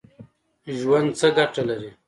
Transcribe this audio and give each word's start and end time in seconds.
ژوند 0.77 1.09
څه 1.19 1.27
ګټه 1.37 1.61
لري؟ 1.69 1.89